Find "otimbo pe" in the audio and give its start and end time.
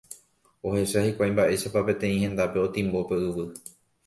2.65-3.15